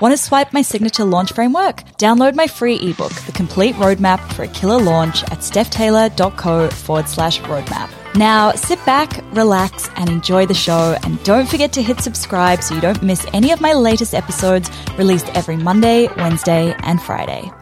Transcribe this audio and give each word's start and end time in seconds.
Want 0.00 0.16
to 0.16 0.16
swipe 0.16 0.54
my 0.54 0.62
signature 0.62 1.04
launch 1.04 1.34
framework? 1.34 1.82
Download 1.98 2.34
my 2.34 2.46
free 2.46 2.76
ebook, 2.76 3.12
The 3.12 3.32
Complete 3.32 3.74
Roadmap 3.74 4.32
for 4.32 4.44
a 4.44 4.48
Killer 4.48 4.80
Launch 4.80 5.22
at 5.24 5.40
stephtaylor.co 5.40 6.70
forward 6.70 7.06
slash 7.06 7.38
roadmap. 7.42 7.90
Now 8.14 8.52
sit 8.52 8.82
back, 8.86 9.22
relax, 9.34 9.90
and 9.96 10.08
enjoy 10.08 10.46
the 10.46 10.54
show. 10.54 10.96
And 11.02 11.22
don't 11.22 11.46
forget 11.46 11.74
to 11.74 11.82
hit 11.82 12.00
subscribe 12.00 12.62
so 12.62 12.74
you 12.74 12.80
don't 12.80 13.02
miss 13.02 13.26
any 13.34 13.52
of 13.52 13.60
my 13.60 13.74
latest 13.74 14.14
episodes 14.14 14.70
released 14.96 15.28
every 15.36 15.58
Monday, 15.58 16.08
Wednesday, 16.16 16.74
and 16.78 17.02
Friday. 17.02 17.52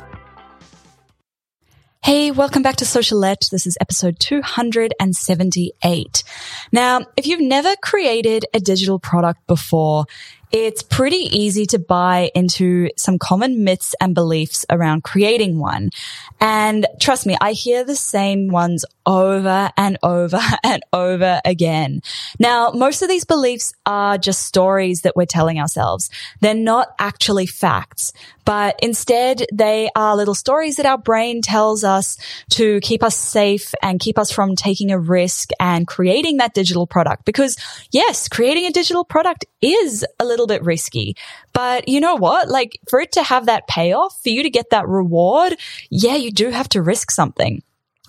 Hey, 2.05 2.31
welcome 2.31 2.63
back 2.63 2.77
to 2.77 2.85
Socialette. 2.87 3.51
This 3.51 3.67
is 3.67 3.77
episode 3.81 4.21
278. 4.21 6.25
Now, 6.73 7.01
if 7.19 7.27
you've 7.27 7.41
never 7.41 7.75
created 7.83 8.47
a 8.55 8.61
digital 8.61 8.99
product 8.99 9.47
before, 9.47 10.07
it's 10.51 10.83
pretty 10.83 11.17
easy 11.17 11.67
to 11.67 11.79
buy 11.79 12.31
into 12.35 12.91
some 12.97 13.19
common 13.19 13.65
myths 13.65 13.95
and 14.01 14.15
beliefs 14.15 14.65
around 14.71 15.05
creating 15.05 15.59
one. 15.59 15.91
And 16.41 16.87
trust 17.01 17.27
me, 17.27 17.37
I 17.41 17.53
hear 17.53 17.85
the 17.85 17.97
same 17.97 18.49
ones 18.49 18.85
over 19.05 19.71
and 19.77 19.99
over 20.03 20.41
and 20.65 20.83
over 20.93 21.41
again. 21.45 22.01
Now, 22.39 22.71
most 22.71 23.03
of 23.03 23.09
these 23.09 23.25
beliefs 23.25 23.73
are 23.87 24.19
just 24.19 24.45
stories 24.45 25.03
that 25.03 25.17
we're 25.17 25.27
telling 25.27 25.59
ourselves. 25.59 26.11
They're 26.41 26.55
not 26.55 26.95
actually 26.99 27.47
facts, 27.47 28.13
but 28.45 28.79
instead 28.81 29.45
they 29.53 29.91
are 29.95 30.17
little 30.17 30.35
stories 30.35 30.77
that 30.77 30.87
our 30.87 30.99
brain 30.99 31.43
tells 31.43 31.85
us 31.85 32.17
to 32.51 32.81
keep 32.81 33.03
us 33.03 33.17
safe 33.17 33.75
and 33.83 34.01
keep 34.01 34.19
us 34.19 34.31
from 34.31 34.57
taking 34.57 34.91
a 34.91 34.99
risk 34.99 35.51
and 35.61 35.87
creating 35.87 36.39
that 36.39 36.55
digital 36.55 36.87
product. 36.87 37.25
Because 37.25 37.57
yes, 37.91 38.29
creating 38.29 38.67
a 38.67 38.71
digital 38.71 39.05
product 39.05 39.45
is 39.61 40.07
a 40.21 40.25
little 40.25 40.38
bit 40.47 40.63
risky, 40.63 41.17
but 41.53 41.89
you 41.89 42.01
know 42.01 42.15
what? 42.15 42.49
Like 42.49 42.79
for 42.89 43.01
it 43.01 43.13
to 43.13 43.23
have 43.23 43.47
that 43.47 43.67
payoff, 43.67 44.21
for 44.23 44.29
you 44.29 44.43
to 44.43 44.51
get 44.51 44.71
that 44.71 44.89
reward, 44.89 45.57
yeah, 45.91 46.17
you 46.17 46.31
do 46.31 46.51
have 46.51 46.69
to 46.71 46.83
risk 46.83 47.11
something. 47.11 47.63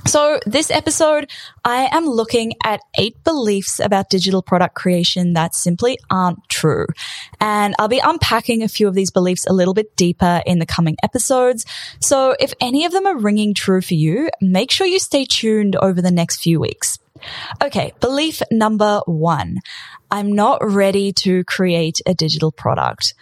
So 0.06 0.40
this 0.46 0.72
episode, 0.72 1.30
I 1.64 1.90
am 1.92 2.06
looking 2.06 2.54
at 2.64 2.80
eight 2.98 3.22
beliefs 3.24 3.80
about 3.80 4.10
digital 4.10 4.42
product 4.42 4.74
creation 4.76 5.34
that 5.34 5.54
simply 5.54 5.98
aren't 6.10 6.40
true. 6.48 6.88
And 7.40 7.76
I'll 7.78 7.90
be 7.90 8.00
unpacking 8.00 8.64
a 8.64 8.70
few 8.70 8.88
of 8.88 8.94
these 8.94 9.12
beliefs 9.12 9.46
a 9.46 9.54
little 9.54 9.74
bit 9.74 9.96
deeper 9.96 10.42
in 10.46 10.60
the 10.60 10.66
coming 10.66 10.96
episodes. 11.04 11.66
So 12.00 12.36
if 12.40 12.54
any 12.62 12.86
of 12.86 12.92
them 12.92 13.06
are 13.06 13.18
ringing 13.18 13.54
true 13.54 13.82
for 13.82 13.94
you, 13.94 14.30
make 14.42 14.72
sure 14.72 14.88
you 14.88 15.00
stay 15.00 15.26
tuned 15.26 15.76
over 15.76 16.02
the 16.02 16.12
next 16.12 16.42
few 16.42 16.60
weeks. 16.60 16.98
Okay. 17.62 17.94
Belief 18.00 18.42
number 18.50 19.02
one. 19.06 19.58
I'm 20.12 20.34
not 20.34 20.60
ready 20.62 21.14
to 21.24 21.44
create 21.44 22.02
a 22.06 22.14
digital 22.14 22.52
product. 22.52 23.14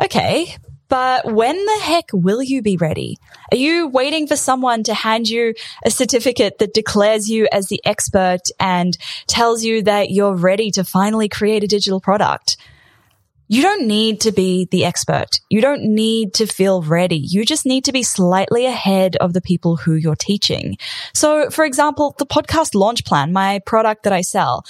Okay. 0.00 0.56
But 0.88 1.32
when 1.32 1.56
the 1.56 1.80
heck 1.82 2.10
will 2.12 2.42
you 2.42 2.60
be 2.60 2.76
ready? 2.76 3.16
Are 3.50 3.56
you 3.56 3.88
waiting 3.88 4.26
for 4.26 4.36
someone 4.36 4.82
to 4.82 4.92
hand 4.92 5.26
you 5.26 5.54
a 5.86 5.90
certificate 5.90 6.58
that 6.58 6.74
declares 6.74 7.30
you 7.30 7.48
as 7.50 7.68
the 7.68 7.80
expert 7.86 8.40
and 8.60 8.98
tells 9.26 9.64
you 9.64 9.82
that 9.84 10.10
you're 10.10 10.36
ready 10.36 10.70
to 10.72 10.84
finally 10.84 11.30
create 11.30 11.64
a 11.64 11.66
digital 11.66 11.98
product? 11.98 12.58
You 13.48 13.62
don't 13.62 13.86
need 13.86 14.22
to 14.22 14.32
be 14.32 14.66
the 14.70 14.84
expert. 14.84 15.28
You 15.50 15.60
don't 15.60 15.82
need 15.82 16.34
to 16.34 16.46
feel 16.46 16.82
ready. 16.82 17.16
You 17.18 17.44
just 17.44 17.66
need 17.66 17.84
to 17.84 17.92
be 17.92 18.02
slightly 18.02 18.66
ahead 18.66 19.16
of 19.16 19.32
the 19.32 19.42
people 19.42 19.76
who 19.76 19.94
you're 19.94 20.16
teaching. 20.16 20.76
So, 21.14 21.50
for 21.50 21.64
example, 21.64 22.14
the 22.18 22.26
podcast 22.26 22.74
launch 22.74 23.04
plan, 23.04 23.32
my 23.32 23.60
product 23.66 24.04
that 24.04 24.12
I 24.12 24.22
sell, 24.22 24.64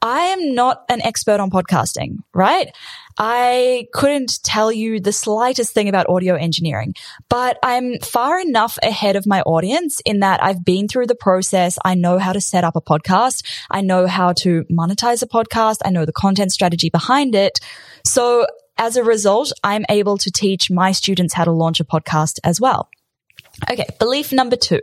I 0.00 0.20
am 0.26 0.54
not 0.54 0.84
an 0.88 1.02
expert 1.02 1.40
on 1.40 1.50
podcasting, 1.50 2.18
right? 2.32 2.70
I 3.18 3.88
couldn't 3.92 4.42
tell 4.44 4.70
you 4.70 5.00
the 5.00 5.12
slightest 5.12 5.74
thing 5.74 5.88
about 5.88 6.08
audio 6.08 6.36
engineering, 6.36 6.94
but 7.28 7.58
I'm 7.64 7.98
far 7.98 8.38
enough 8.38 8.78
ahead 8.82 9.16
of 9.16 9.26
my 9.26 9.42
audience 9.42 10.00
in 10.04 10.20
that 10.20 10.42
I've 10.42 10.64
been 10.64 10.86
through 10.86 11.08
the 11.08 11.16
process. 11.16 11.78
I 11.84 11.94
know 11.94 12.18
how 12.18 12.32
to 12.32 12.40
set 12.40 12.62
up 12.62 12.76
a 12.76 12.80
podcast. 12.80 13.44
I 13.70 13.80
know 13.80 14.06
how 14.06 14.34
to 14.34 14.64
monetize 14.70 15.22
a 15.22 15.26
podcast. 15.26 15.78
I 15.84 15.90
know 15.90 16.04
the 16.04 16.12
content 16.12 16.52
strategy 16.52 16.90
behind 16.90 17.34
it. 17.34 17.58
So 18.04 18.46
as 18.76 18.96
a 18.96 19.02
result, 19.02 19.52
I'm 19.64 19.84
able 19.88 20.16
to 20.18 20.30
teach 20.30 20.70
my 20.70 20.92
students 20.92 21.34
how 21.34 21.44
to 21.44 21.52
launch 21.52 21.80
a 21.80 21.84
podcast 21.84 22.38
as 22.44 22.60
well. 22.60 22.88
Okay. 23.68 23.86
Belief 23.98 24.32
number 24.32 24.54
two. 24.54 24.80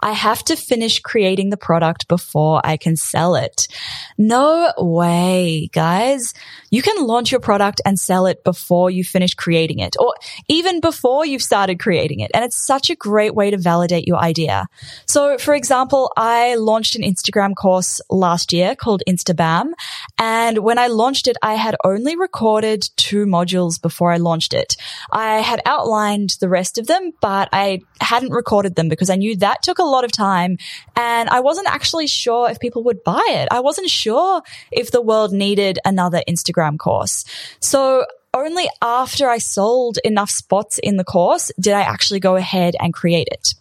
I 0.00 0.12
have 0.12 0.44
to 0.44 0.56
finish 0.56 1.00
creating 1.00 1.50
the 1.50 1.56
product 1.56 2.08
before 2.08 2.60
I 2.64 2.76
can 2.76 2.96
sell 2.96 3.34
it. 3.34 3.68
No 4.16 4.72
way, 4.78 5.68
guys. 5.72 6.34
You 6.70 6.82
can 6.82 7.06
launch 7.06 7.30
your 7.30 7.40
product 7.40 7.80
and 7.84 7.98
sell 7.98 8.26
it 8.26 8.44
before 8.44 8.90
you 8.90 9.04
finish 9.04 9.34
creating 9.34 9.78
it 9.78 9.96
or 9.98 10.14
even 10.48 10.80
before 10.80 11.24
you've 11.26 11.42
started 11.42 11.78
creating 11.78 12.20
it. 12.20 12.30
And 12.34 12.44
it's 12.44 12.56
such 12.56 12.90
a 12.90 12.96
great 12.96 13.34
way 13.34 13.50
to 13.50 13.56
validate 13.56 14.06
your 14.06 14.18
idea. 14.18 14.66
So 15.06 15.38
for 15.38 15.54
example, 15.54 16.12
I 16.16 16.54
launched 16.56 16.96
an 16.96 17.02
Instagram 17.02 17.54
course 17.54 18.00
last 18.10 18.52
year 18.52 18.74
called 18.76 19.02
Instabam. 19.08 19.72
And 20.18 20.58
when 20.58 20.78
I 20.78 20.88
launched 20.88 21.28
it, 21.28 21.36
I 21.42 21.54
had 21.54 21.76
only 21.84 22.16
recorded 22.16 22.88
two 22.96 23.26
modules 23.26 23.80
before 23.80 24.12
I 24.12 24.16
launched 24.16 24.54
it. 24.54 24.76
I 25.10 25.38
had 25.38 25.60
outlined 25.66 26.36
the 26.40 26.48
rest 26.48 26.78
of 26.78 26.86
them, 26.86 27.12
but 27.20 27.48
I 27.52 27.80
hadn't 28.00 28.32
recorded 28.32 28.74
them 28.74 28.88
because 28.88 29.10
I 29.10 29.16
knew 29.16 29.36
that 29.36 29.62
took 29.62 29.78
a 29.78 29.84
lot 29.88 30.04
of 30.04 30.12
time 30.12 30.58
and 30.96 31.28
I 31.28 31.40
wasn't 31.40 31.68
actually 31.68 32.06
sure 32.06 32.50
if 32.50 32.60
people 32.60 32.82
would 32.84 33.02
buy 33.04 33.24
it. 33.30 33.48
I 33.50 33.60
wasn't 33.60 33.90
sure 33.90 34.42
if 34.70 34.90
the 34.90 35.02
world 35.02 35.32
needed 35.32 35.78
another 35.84 36.22
Instagram 36.28 36.78
course. 36.78 37.24
So 37.60 38.06
only 38.34 38.68
after 38.82 39.28
I 39.28 39.38
sold 39.38 39.98
enough 40.04 40.30
spots 40.30 40.78
in 40.78 40.96
the 40.96 41.04
course 41.04 41.50
did 41.58 41.72
I 41.72 41.82
actually 41.82 42.20
go 42.20 42.36
ahead 42.36 42.76
and 42.78 42.92
create 42.92 43.28
it. 43.30 43.54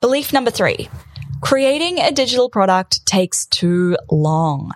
Belief 0.00 0.32
number 0.32 0.50
three. 0.50 0.88
Creating 1.40 1.98
a 1.98 2.10
digital 2.10 2.48
product 2.48 3.06
takes 3.06 3.46
too 3.46 3.96
long. 4.10 4.72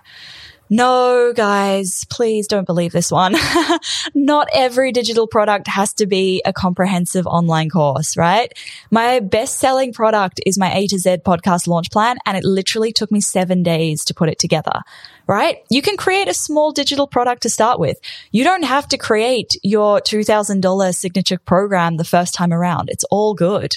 No, 0.75 1.33
guys, 1.33 2.03
please 2.05 2.47
don't 2.47 2.65
believe 2.65 2.93
this 2.93 3.11
one. 3.11 3.35
Not 4.15 4.47
every 4.51 4.91
digital 4.91 5.27
product 5.27 5.67
has 5.67 5.93
to 5.93 6.07
be 6.07 6.41
a 6.45 6.51
comprehensive 6.51 7.27
online 7.27 7.69
course, 7.69 8.17
right? 8.17 8.51
My 8.89 9.19
best 9.19 9.59
selling 9.59 9.93
product 9.93 10.41
is 10.47 10.57
my 10.57 10.73
A 10.73 10.87
to 10.87 10.97
Z 10.97 11.17
podcast 11.17 11.67
launch 11.67 11.91
plan, 11.91 12.17
and 12.25 12.35
it 12.35 12.43
literally 12.43 12.91
took 12.91 13.11
me 13.11 13.21
seven 13.21 13.61
days 13.61 14.03
to 14.05 14.15
put 14.15 14.29
it 14.29 14.39
together, 14.39 14.81
right? 15.27 15.57
You 15.69 15.83
can 15.83 15.95
create 15.95 16.27
a 16.27 16.33
small 16.33 16.71
digital 16.71 17.05
product 17.05 17.43
to 17.43 17.49
start 17.49 17.79
with. 17.79 17.99
You 18.31 18.43
don't 18.43 18.63
have 18.63 18.87
to 18.87 18.97
create 18.97 19.55
your 19.61 19.99
$2,000 19.99 20.95
signature 20.95 21.37
program 21.37 21.97
the 21.97 22.03
first 22.03 22.33
time 22.33 22.51
around. 22.51 22.89
It's 22.89 23.05
all 23.11 23.35
good. 23.35 23.75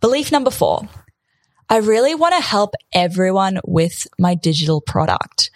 Belief 0.00 0.32
number 0.32 0.50
four. 0.50 0.88
I 1.68 1.76
really 1.76 2.16
want 2.16 2.34
to 2.34 2.40
help 2.40 2.74
everyone 2.92 3.60
with 3.64 4.08
my 4.18 4.34
digital 4.34 4.80
product. 4.80 5.52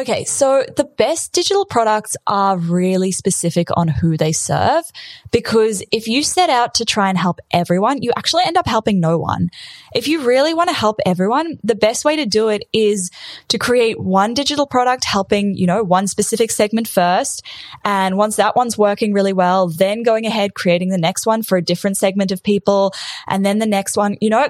Okay, 0.00 0.24
so 0.24 0.64
the 0.78 0.84
best 0.84 1.34
digital 1.34 1.66
products 1.66 2.16
are 2.26 2.56
really 2.56 3.12
specific 3.12 3.68
on 3.76 3.86
who 3.86 4.16
they 4.16 4.32
serve 4.32 4.82
because 5.30 5.82
if 5.92 6.08
you 6.08 6.22
set 6.22 6.48
out 6.48 6.72
to 6.76 6.86
try 6.86 7.10
and 7.10 7.18
help 7.18 7.38
everyone, 7.50 8.00
you 8.00 8.10
actually 8.16 8.44
end 8.46 8.56
up 8.56 8.66
helping 8.66 8.98
no 8.98 9.18
one. 9.18 9.50
If 9.94 10.08
you 10.08 10.22
really 10.22 10.54
want 10.54 10.70
to 10.70 10.74
help 10.74 11.00
everyone, 11.04 11.58
the 11.62 11.74
best 11.74 12.06
way 12.06 12.16
to 12.16 12.24
do 12.24 12.48
it 12.48 12.64
is 12.72 13.10
to 13.48 13.58
create 13.58 14.00
one 14.00 14.32
digital 14.32 14.66
product 14.66 15.04
helping, 15.04 15.54
you 15.54 15.66
know, 15.66 15.82
one 15.82 16.06
specific 16.06 16.50
segment 16.50 16.88
first. 16.88 17.42
And 17.84 18.16
once 18.16 18.36
that 18.36 18.56
one's 18.56 18.78
working 18.78 19.12
really 19.12 19.34
well, 19.34 19.68
then 19.68 20.02
going 20.02 20.24
ahead, 20.24 20.54
creating 20.54 20.88
the 20.88 20.96
next 20.96 21.26
one 21.26 21.42
for 21.42 21.58
a 21.58 21.62
different 21.62 21.98
segment 21.98 22.32
of 22.32 22.42
people. 22.42 22.94
And 23.28 23.44
then 23.44 23.58
the 23.58 23.66
next 23.66 23.98
one, 23.98 24.16
you 24.22 24.30
know, 24.30 24.48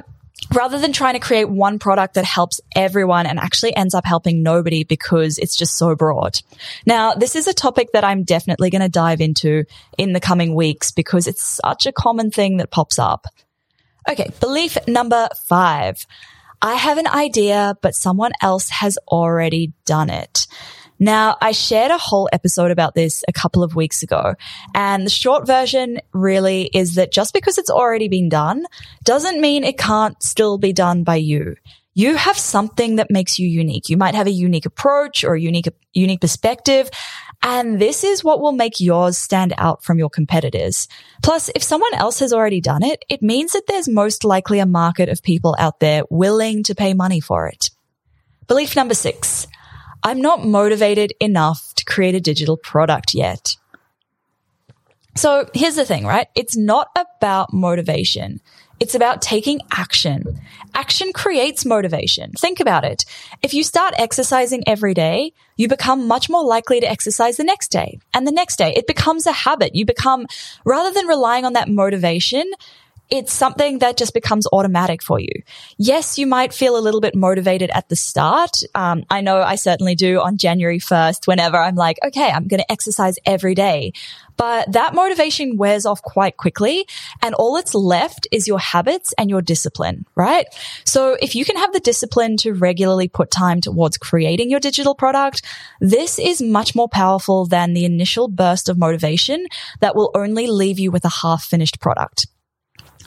rather 0.52 0.78
than 0.78 0.92
trying 0.92 1.14
to 1.14 1.20
create 1.20 1.48
one 1.48 1.78
product 1.78 2.14
that 2.14 2.25
helps 2.25 2.60
everyone 2.75 3.26
and 3.26 3.38
actually 3.38 3.75
ends 3.76 3.94
up 3.94 4.04
helping 4.04 4.42
nobody 4.42 4.84
because 4.84 5.38
it's 5.38 5.56
just 5.56 5.76
so 5.76 5.94
broad. 5.94 6.38
Now, 6.87 7.14
this 7.14 7.37
is 7.37 7.46
a 7.46 7.54
topic 7.54 7.92
that 7.92 8.04
I'm 8.04 8.25
definitely 8.25 8.70
going 8.70 8.82
to 8.82 8.88
dive 8.88 9.20
into 9.20 9.64
in 9.98 10.12
the 10.12 10.20
coming 10.20 10.54
weeks 10.54 10.90
because 10.90 11.26
it's 11.26 11.60
such 11.64 11.87
a 11.87 11.92
common 11.92 12.31
thing 12.31 12.58
that 12.58 12.70
pops 12.70 12.98
up. 12.98 13.26
Okay. 14.08 14.31
Belief 14.40 14.76
number 14.87 15.28
five. 15.46 16.06
I 16.62 16.75
have 16.75 16.98
an 16.98 17.06
idea, 17.06 17.76
but 17.81 17.94
someone 17.94 18.32
else 18.42 18.69
has 18.69 18.98
already 19.08 19.72
done 19.87 20.10
it. 20.10 20.46
Now, 21.00 21.38
I 21.41 21.52
shared 21.52 21.91
a 21.91 21.99
whole 21.99 22.29
episode 22.31 22.70
about 22.70 22.94
this 22.94 23.25
a 23.26 23.32
couple 23.32 23.62
of 23.62 23.75
weeks 23.75 24.02
ago. 24.02 24.35
And 24.75 25.06
the 25.06 25.11
short 25.11 25.47
version 25.47 25.99
really 26.12 26.70
is 26.75 26.94
that 26.97 27.11
just 27.11 27.32
because 27.32 27.56
it's 27.56 27.70
already 27.70 28.08
been 28.08 28.29
done 28.29 28.67
doesn't 29.02 29.41
mean 29.41 29.64
it 29.64 29.79
can't 29.79 30.23
still 30.23 30.58
be 30.58 30.75
done 30.75 31.02
by 31.02 31.17
you. 31.17 31.56
You 31.94 32.17
have 32.17 32.38
something 32.38 32.97
that 32.97 33.11
makes 33.11 33.38
you 33.38 33.49
unique. 33.49 33.88
You 33.88 33.97
might 33.97 34.14
have 34.14 34.26
a 34.26 34.31
unique 34.31 34.67
approach 34.67 35.25
or 35.25 35.35
a 35.35 35.41
unique, 35.41 35.69
unique 35.93 36.20
perspective. 36.20 36.91
And 37.43 37.81
this 37.81 38.05
is 38.05 38.23
what 38.23 38.41
will 38.41 38.52
make 38.52 38.79
yours 38.79 39.17
stand 39.17 39.55
out 39.56 39.82
from 39.82 39.99
your 39.99 40.11
competitors. 40.11 40.87
Plus, 41.23 41.50
if 41.55 41.62
someone 41.62 41.94
else 41.94 42.19
has 42.20 42.32
already 42.32 42.61
done 42.61 42.82
it, 42.82 43.02
it 43.08 43.23
means 43.23 43.52
that 43.52 43.67
there's 43.67 43.88
most 43.88 44.23
likely 44.23 44.58
a 44.58 44.67
market 44.67 45.08
of 45.08 45.23
people 45.23 45.56
out 45.58 45.81
there 45.81 46.02
willing 46.11 46.62
to 46.64 46.75
pay 46.75 46.93
money 46.93 47.20
for 47.20 47.49
it. 47.49 47.70
Belief 48.47 48.76
number 48.76 48.94
six. 48.94 49.47
I'm 50.02 50.20
not 50.20 50.44
motivated 50.44 51.12
enough 51.20 51.75
to 51.75 51.85
create 51.85 52.14
a 52.14 52.20
digital 52.20 52.56
product 52.56 53.14
yet. 53.14 53.56
So 55.17 55.49
here's 55.55 55.76
the 55.76 55.85
thing, 55.85 56.06
right? 56.06 56.29
It's 56.35 56.56
not 56.56 56.88
about 56.97 57.52
motivation. 57.52 58.41
It's 58.79 58.94
about 58.94 59.20
taking 59.20 59.61
action. 59.70 60.41
Action 60.75 61.12
creates 61.12 61.67
motivation. 61.67 62.32
Think 62.32 62.61
about 62.61 62.85
it. 62.85 63.05
If 63.43 63.52
you 63.52 63.62
start 63.62 63.93
exercising 63.99 64.67
every 64.67 64.94
day, 64.94 65.35
you 65.56 65.69
become 65.69 66.08
much 66.08 66.31
more 66.31 66.43
likely 66.43 66.81
to 66.81 66.91
exercise 66.91 67.37
the 67.37 67.44
next 67.44 67.70
day 67.70 67.99
and 68.14 68.26
the 68.26 68.32
next 68.32 68.56
day. 68.56 68.73
It 68.75 68.87
becomes 68.87 69.26
a 69.26 69.32
habit. 69.32 69.75
You 69.75 69.85
become, 69.85 70.26
rather 70.64 70.94
than 70.94 71.06
relying 71.06 71.44
on 71.44 71.52
that 71.52 71.69
motivation, 71.69 72.50
it's 73.11 73.33
something 73.33 73.79
that 73.79 73.97
just 73.97 74.15
becomes 74.15 74.47
automatic 74.53 75.03
for 75.03 75.19
you. 75.19 75.43
Yes, 75.79 76.19
you 76.19 76.27
might 76.27 76.53
feel 76.55 76.77
a 76.77 76.81
little 76.81 77.01
bit 77.01 77.15
motivated 77.15 77.71
at 77.75 77.89
the 77.89 77.97
start. 77.97 78.62
Um, 78.75 79.05
I 79.11 79.21
know 79.21 79.43
I 79.43 79.57
certainly 79.57 79.95
do 79.95 80.21
on 80.21 80.37
January 80.37 80.79
1st, 80.79 81.27
whenever 81.27 81.57
I'm 81.57 81.75
like, 81.75 81.99
okay, 82.05 82.31
I'm 82.31 82.47
going 82.47 82.61
to 82.61 82.73
exercise 82.73 83.17
every 83.27 83.55
day. 83.55 83.93
But 84.37 84.73
that 84.73 84.95
motivation 84.95 85.59
wears 85.59 85.85
off 85.85 86.01
quite 86.03 86.37
quickly. 86.37 86.87
And 87.21 87.35
all 87.35 87.57
that's 87.57 87.75
left 87.75 88.27
is 88.33 88.47
your 88.47 88.59
habits 88.59 89.12
and 89.19 89.29
your 89.29 89.43
discipline, 89.43 90.07
right? 90.15 90.47
So 90.85 91.17
if 91.21 91.35
you 91.35 91.45
can 91.45 91.57
have 91.57 91.73
the 91.73 91.81
discipline 91.81 92.37
to 92.39 92.55
regularly 92.55 93.09
put 93.09 93.31
time 93.31 93.61
towards 93.61 93.99
creating 93.99 94.51
your 94.51 94.61
digital 94.61 94.95
product, 94.95 95.43
this 95.81 96.19
is 96.19 96.41
much 96.41 96.75
more 96.75 96.89
powerful 96.89 97.45
than 97.45 97.75
the 97.75 97.85
initial 97.85 98.29
burst 98.29 98.69
of 98.69 98.79
motivation 98.79 99.47
that 99.81 99.95
will 99.95 100.11
only 100.15 100.47
leave 100.47 100.79
you 100.79 100.91
with 100.91 101.05
a 101.05 101.12
half 101.23 101.45
finished 101.45 101.81
product. 101.81 102.27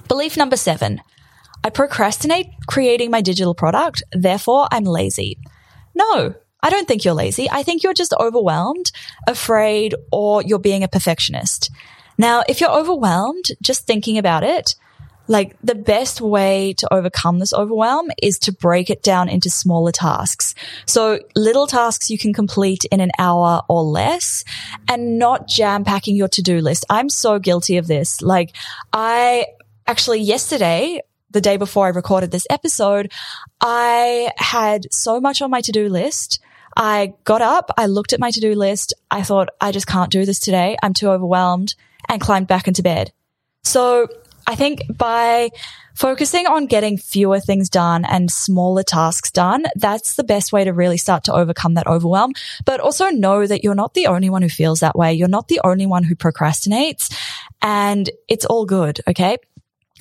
Belief 0.08 0.38
number 0.38 0.58
seven. 0.58 1.02
I 1.64 1.70
procrastinate 1.70 2.48
creating 2.68 3.10
my 3.10 3.22
digital 3.22 3.56
product, 3.56 4.04
therefore 4.12 4.68
I'm 4.72 4.84
lazy. 4.84 5.38
No, 5.96 6.36
I 6.62 6.70
don't 6.70 6.88
think 6.88 7.06
you're 7.06 7.14
lazy. 7.14 7.50
I 7.50 7.64
think 7.64 7.84
you're 7.84 7.94
just 7.94 8.14
overwhelmed, 8.20 8.92
afraid, 9.28 9.96
or 10.12 10.42
you're 10.42 10.60
being 10.60 10.84
a 10.84 10.88
perfectionist. 10.88 11.72
Now, 12.18 12.44
if 12.48 12.62
you're 12.62 12.72
overwhelmed, 12.72 13.46
just 13.62 13.88
thinking 13.88 14.18
about 14.18 14.44
it, 14.44 14.76
like 15.28 15.56
the 15.64 15.76
best 15.76 16.20
way 16.20 16.74
to 16.74 16.94
overcome 16.94 17.40
this 17.40 17.54
overwhelm 17.54 18.12
is 18.22 18.38
to 18.40 18.52
break 18.52 18.90
it 18.90 19.02
down 19.02 19.30
into 19.30 19.50
smaller 19.50 19.92
tasks. 19.92 20.54
So 20.86 21.20
little 21.36 21.66
tasks 21.66 22.10
you 22.10 22.18
can 22.18 22.34
complete 22.34 22.84
in 22.92 23.00
an 23.00 23.12
hour 23.18 23.62
or 23.70 23.84
less 23.84 24.44
and 24.88 25.18
not 25.18 25.48
jam 25.48 25.86
packing 25.86 26.18
your 26.18 26.28
to-do 26.28 26.60
list. 26.60 26.86
I'm 26.90 27.10
so 27.10 27.40
guilty 27.40 27.78
of 27.78 27.88
this. 27.88 28.22
Like 28.22 28.54
I 28.92 29.46
actually 29.88 30.22
yesterday, 30.22 31.02
the 31.32 31.42
day 31.42 31.58
before 31.58 31.88
I 31.88 31.90
recorded 31.90 32.32
this 32.32 32.48
episode, 32.50 33.12
I 33.60 34.32
had 34.38 34.92
so 34.94 35.20
much 35.20 35.42
on 35.42 35.50
my 35.50 35.62
to-do 35.62 35.90
list. 35.90 36.40
I 36.76 37.14
got 37.24 37.42
up, 37.42 37.72
I 37.78 37.88
looked 37.88 38.14
at 38.14 38.20
my 38.20 38.32
to-do 38.32 38.56
list. 38.56 38.94
I 39.12 39.24
thought, 39.24 39.50
I 39.60 39.72
just 39.72 39.88
can't 39.88 40.12
do 40.12 40.26
this 40.26 40.40
today. 40.40 40.78
I'm 40.82 40.94
too 40.94 41.10
overwhelmed 41.10 41.76
and 42.10 42.22
climbed 42.22 42.48
back 42.48 42.68
into 42.68 42.84
bed. 42.84 43.12
So 43.64 44.08
I 44.46 44.56
think 44.56 44.82
by 44.96 45.50
focusing 45.96 46.48
on 46.48 46.66
getting 46.66 46.98
fewer 46.98 47.40
things 47.40 47.70
done 47.70 48.04
and 48.06 48.30
smaller 48.30 48.84
tasks 48.84 49.32
done, 49.32 49.66
that's 49.76 50.16
the 50.16 50.24
best 50.24 50.52
way 50.52 50.64
to 50.64 50.74
really 50.74 50.98
start 50.98 51.24
to 51.26 51.34
overcome 51.34 51.76
that 51.76 51.88
overwhelm. 51.88 52.34
But 52.66 52.80
also 52.80 53.10
know 53.10 53.46
that 53.46 53.64
you're 53.64 53.76
not 53.76 53.94
the 53.94 54.08
only 54.08 54.30
one 54.30 54.42
who 54.42 54.50
feels 54.50 54.82
that 54.82 54.98
way. 54.98 55.14
You're 55.14 55.28
not 55.28 55.48
the 55.48 55.62
only 55.64 55.86
one 55.86 56.04
who 56.04 56.16
procrastinates 56.16 57.16
and 57.62 58.10
it's 58.28 58.46
all 58.46 58.66
good. 58.66 59.00
Okay. 59.08 59.38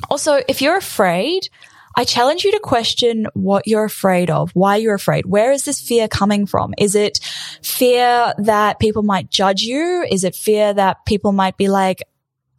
Also, 0.09 0.41
if 0.49 0.63
you're 0.63 0.77
afraid, 0.77 1.49
I 1.97 2.05
challenge 2.05 2.45
you 2.45 2.53
to 2.53 2.61
question 2.61 3.27
what 3.35 3.67
you're 3.67 3.85
afraid 3.85 4.31
of, 4.31 4.51
why 4.55 4.77
you're 4.77 4.95
afraid. 4.95 5.27
Where 5.27 5.53
is 5.53 5.65
this 5.65 5.81
fear 5.81 6.09
coming 6.09 6.47
from? 6.47 6.75
Is 6.79 6.95
it 6.95 7.19
fear 7.63 8.33
that 8.39 8.79
people 8.79 9.03
might 9.03 9.31
judge 9.31 9.63
you? 9.63 10.05
Is 10.11 10.25
it 10.25 10.35
fear 10.35 10.73
that 10.73 11.05
people 11.07 11.33
might 11.33 11.57
be 11.57 11.69
like, 11.69 12.03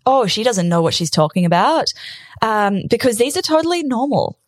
oh, 0.06 0.28
she 0.28 0.44
doesn't 0.44 0.70
know 0.70 0.82
what 0.82 0.94
she's 0.94 1.10
talking 1.10 1.46
about? 1.46 1.92
Um, 2.42 2.84
because 2.90 3.18
these 3.18 3.38
are 3.38 3.42
totally 3.42 3.84
normal, 3.84 4.40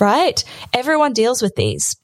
right? 0.00 0.42
Everyone 0.72 1.12
deals 1.12 1.40
with 1.42 1.54
these. 1.54 1.96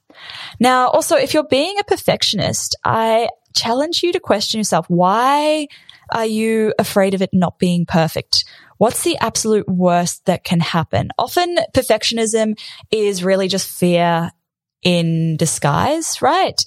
Now, 0.61 0.89
also, 0.89 1.17
if 1.17 1.35
you're 1.35 1.45
being 1.45 1.79
a 1.79 1.85
perfectionist, 1.85 2.77
I 2.85 3.29
challenge 3.55 4.03
you 4.03 4.13
to 4.13 4.21
question 4.21 4.59
yourself. 4.59 4.87
Why 4.89 5.67
are 6.13 6.27
you 6.27 6.75
afraid 6.79 7.15
of 7.15 7.23
it 7.23 7.31
not 7.33 7.59
being 7.59 7.87
perfect? 7.87 8.45
What's 8.81 9.05
the 9.05 9.19
absolute 9.19 9.69
worst 9.69 10.25
that 10.25 10.43
can 10.43 10.59
happen? 10.59 11.11
Often 11.19 11.59
perfectionism 11.75 12.59
is 12.91 13.23
really 13.23 13.47
just 13.47 13.69
fear 13.69 14.31
in 14.83 15.37
disguise, 15.37 16.23
right? 16.23 16.59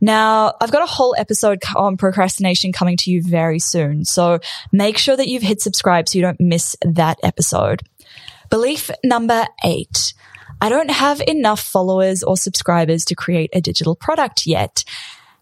Now, 0.00 0.54
I've 0.60 0.72
got 0.72 0.82
a 0.82 0.90
whole 0.90 1.14
episode 1.16 1.60
on 1.76 1.96
procrastination 1.96 2.72
coming 2.72 2.96
to 2.96 3.12
you 3.12 3.22
very 3.22 3.60
soon. 3.60 4.04
So 4.04 4.40
make 4.72 4.98
sure 4.98 5.16
that 5.16 5.28
you've 5.28 5.44
hit 5.44 5.62
subscribe 5.62 6.08
so 6.08 6.18
you 6.18 6.24
don't 6.24 6.40
miss 6.40 6.74
that 6.82 7.18
episode. 7.22 7.82
Belief 8.50 8.90
number 9.04 9.46
eight. 9.64 10.12
I 10.60 10.70
don't 10.70 10.90
have 10.90 11.22
enough 11.28 11.60
followers 11.60 12.24
or 12.24 12.36
subscribers 12.36 13.04
to 13.04 13.14
create 13.14 13.50
a 13.52 13.60
digital 13.60 13.94
product 13.94 14.44
yet. 14.44 14.82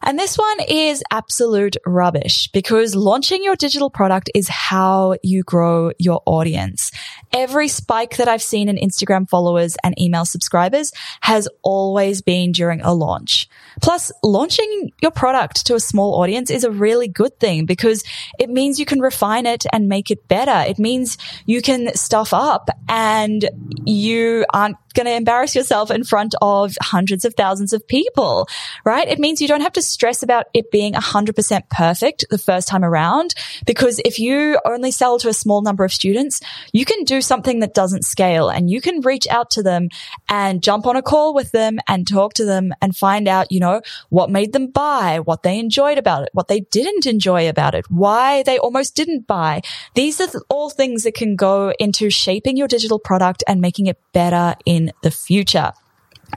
And 0.03 0.19
this 0.19 0.39
one 0.39 0.61
is 0.69 1.03
absolute 1.11 1.77
rubbish 1.85 2.49
because 2.53 2.95
launching 2.95 3.43
your 3.43 3.57
digital 3.57 3.91
product 3.91 4.31
is 4.35 4.49
how 4.49 5.17
you 5.23 5.43
grow 5.43 5.93
your 5.99 6.23
audience. 6.25 6.93
Every 7.33 7.69
spike 7.69 8.17
that 8.17 8.29
I've 8.29 8.43
seen 8.43 8.69
in 8.69 8.77
Instagram 8.77 9.29
followers 9.29 9.77
and 9.83 10.01
email 10.01 10.25
subscribers 10.25 10.93
has 11.21 11.49
always 11.63 12.23
been 12.23 12.53
during 12.53 12.81
a 12.81 12.95
launch. 12.95 13.49
Plus, 13.83 14.13
launching 14.23 14.93
your 15.03 15.11
product 15.11 15.67
to 15.67 15.75
a 15.75 15.81
small 15.81 16.21
audience 16.21 16.51
is 16.51 16.65
a 16.65 16.71
really 16.71 17.09
good 17.09 17.39
thing 17.39 17.67
because 17.67 18.05
it 18.39 18.49
means 18.51 18.79
you 18.79 18.87
can 18.87 19.01
refine 19.01 19.47
it 19.47 19.67
and 19.73 19.89
make 19.89 20.11
it 20.11 20.27
better. 20.29 20.69
It 20.69 20.79
means 20.79 21.19
you 21.47 21.61
can 21.61 21.95
stuff 21.95 22.33
up 22.33 22.71
and 22.89 23.49
you 23.85 24.45
aren't 24.53 24.77
going 24.99 25.07
to 25.07 25.15
embarrass 25.15 25.55
yourself 25.55 25.93
in 25.93 26.03
front 26.03 26.35
of 26.43 26.77
hundreds 26.83 27.25
of 27.25 27.35
thousands 27.35 27.73
of 27.73 27.87
people, 27.87 28.49
right? 28.85 29.07
It 29.07 29.21
means 29.21 29.41
you 29.41 29.47
don't 29.47 29.61
have 29.61 29.75
to 29.75 29.83
stress 29.83 30.25
about 30.25 30.47
it 30.53 30.73
being 30.73 30.95
100% 30.95 31.71
perfect 31.71 32.25
the 32.31 32.37
first 32.37 32.67
time 32.67 32.85
around 32.85 33.33
because 33.65 34.01
if 34.05 34.19
you 34.19 34.59
only 34.65 34.91
sell 34.91 35.21
to 35.21 35.29
a 35.29 35.33
small 35.33 35.63
number 35.63 35.85
of 35.85 35.93
students, 35.93 36.41
you 36.73 36.85
can 36.85 37.05
do 37.05 37.21
something 37.21 37.61
that 37.61 37.75
doesn't 37.75 38.05
scale 38.05 38.49
and 38.49 38.71
you 38.71 38.81
can 38.81 39.01
reach 39.03 39.29
out 39.29 39.51
to 39.51 39.63
them 39.63 39.89
and 40.29 40.65
jump 40.65 40.85
on 40.85 40.97
a 40.97 41.03
call 41.03 41.33
with 41.33 41.53
them 41.53 41.79
and 41.87 42.09
talk 42.09 42.35
to 42.35 42.45
them 42.45 42.73
and 42.83 42.97
find 42.97 43.29
out, 43.29 43.53
you 43.53 43.61
know, 43.61 43.81
what 44.09 44.31
made 44.31 44.53
them 44.53 44.67
buy, 44.67 45.21
what 45.21 45.45
they 45.45 45.61
enjoyed 45.61 45.99
about 45.99 46.25
it, 46.25 46.31
what 46.33 46.49
they 46.49 46.61
didn't 46.73 47.07
enjoy 47.07 47.49
about 47.49 47.77
it, 47.77 47.89
why 47.89 48.43
they 48.43 48.59
almost 48.59 48.97
didn't 48.97 49.29
buy. 49.29 49.61
These 49.95 50.21
are 50.21 50.29
all 50.49 50.71
things 50.71 51.05
that 51.05 51.15
can 51.15 51.37
go 51.37 51.73
into 51.79 52.11
shaping 52.11 52.57
your 52.57 52.67
digital 52.67 52.99
product 52.99 53.45
and 53.47 53.61
making 53.61 53.87
it 53.87 54.01
better 54.13 54.57
the 55.03 55.11
future. 55.11 55.73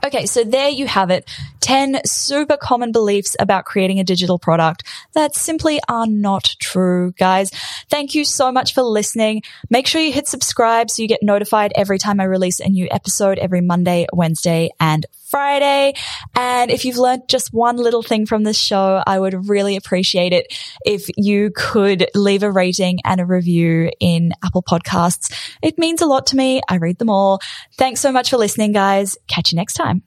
Okay, 0.04 0.26
so 0.26 0.42
there 0.42 0.70
you 0.70 0.86
have 0.86 1.10
it. 1.10 1.28
10 1.60 2.00
super 2.06 2.56
common 2.56 2.92
beliefs 2.92 3.36
about 3.38 3.66
creating 3.66 4.00
a 4.00 4.04
digital 4.04 4.38
product 4.38 4.84
that 5.14 5.34
simply 5.34 5.80
are 5.88 6.06
not 6.06 6.56
true, 6.58 7.12
guys. 7.18 7.50
Thank 7.90 8.14
you 8.14 8.24
so 8.24 8.50
much 8.50 8.74
for 8.74 8.82
listening. 8.82 9.42
Make 9.68 9.86
sure 9.86 10.00
you 10.00 10.12
hit 10.12 10.26
subscribe 10.26 10.90
so 10.90 11.02
you 11.02 11.08
get 11.08 11.22
notified 11.22 11.72
every 11.76 11.98
time 11.98 12.20
I 12.20 12.24
release 12.24 12.58
a 12.58 12.68
new 12.68 12.88
episode 12.90 13.38
every 13.38 13.60
Monday, 13.60 14.06
Wednesday, 14.12 14.70
and 14.80 15.04
Friday. 15.32 15.94
And 16.36 16.70
if 16.70 16.84
you've 16.84 16.98
learned 16.98 17.22
just 17.26 17.54
one 17.54 17.78
little 17.78 18.02
thing 18.02 18.26
from 18.26 18.44
this 18.44 18.58
show, 18.58 19.02
I 19.06 19.18
would 19.18 19.48
really 19.48 19.76
appreciate 19.76 20.34
it 20.34 20.46
if 20.84 21.08
you 21.16 21.50
could 21.56 22.06
leave 22.14 22.42
a 22.42 22.52
rating 22.52 22.98
and 23.06 23.18
a 23.18 23.24
review 23.24 23.90
in 23.98 24.32
Apple 24.44 24.62
Podcasts. 24.62 25.34
It 25.62 25.78
means 25.78 26.02
a 26.02 26.06
lot 26.06 26.26
to 26.26 26.36
me. 26.36 26.60
I 26.68 26.76
read 26.76 26.98
them 26.98 27.08
all. 27.08 27.40
Thanks 27.78 28.00
so 28.00 28.12
much 28.12 28.28
for 28.28 28.36
listening, 28.36 28.72
guys. 28.72 29.16
Catch 29.26 29.52
you 29.52 29.56
next 29.56 29.74
time. 29.74 30.02